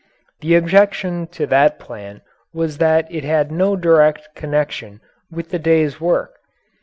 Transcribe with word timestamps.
The 0.39 0.55
objection 0.55 1.27
to 1.27 1.45
that 1.45 1.77
plan 1.77 2.21
was 2.55 2.79
that 2.79 3.05
it 3.13 3.23
had 3.23 3.51
no 3.51 3.75
direct 3.75 4.29
connection 4.33 4.99
with 5.29 5.51
the 5.51 5.59
day's 5.59 6.01
work. 6.01 6.39